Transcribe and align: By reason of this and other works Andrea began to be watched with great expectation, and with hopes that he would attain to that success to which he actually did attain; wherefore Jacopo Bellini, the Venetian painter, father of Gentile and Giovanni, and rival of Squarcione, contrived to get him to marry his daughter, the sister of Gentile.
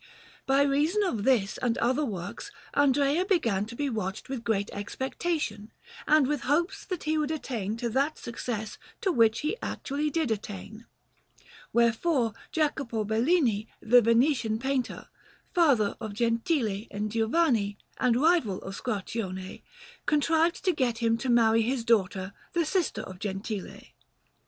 By 0.47 0.63
reason 0.63 1.03
of 1.03 1.25
this 1.25 1.59
and 1.59 1.77
other 1.77 2.03
works 2.03 2.51
Andrea 2.73 3.23
began 3.23 3.67
to 3.67 3.75
be 3.75 3.87
watched 3.87 4.29
with 4.29 4.43
great 4.43 4.71
expectation, 4.73 5.71
and 6.07 6.25
with 6.25 6.41
hopes 6.41 6.83
that 6.85 7.03
he 7.03 7.19
would 7.19 7.29
attain 7.29 7.77
to 7.77 7.89
that 7.89 8.17
success 8.17 8.79
to 9.01 9.11
which 9.11 9.41
he 9.41 9.57
actually 9.61 10.09
did 10.09 10.31
attain; 10.31 10.87
wherefore 11.71 12.33
Jacopo 12.51 13.03
Bellini, 13.03 13.67
the 13.79 14.01
Venetian 14.01 14.57
painter, 14.57 15.07
father 15.53 15.95
of 16.01 16.15
Gentile 16.15 16.85
and 16.89 17.11
Giovanni, 17.11 17.77
and 17.99 18.19
rival 18.19 18.59
of 18.63 18.75
Squarcione, 18.75 19.61
contrived 20.07 20.65
to 20.65 20.71
get 20.71 20.97
him 20.97 21.15
to 21.19 21.29
marry 21.29 21.61
his 21.61 21.83
daughter, 21.85 22.33
the 22.53 22.65
sister 22.65 23.01
of 23.03 23.19
Gentile. 23.19 23.81